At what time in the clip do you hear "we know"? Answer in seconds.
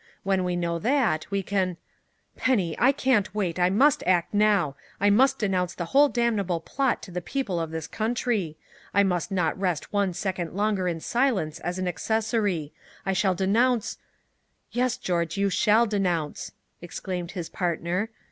0.43-0.79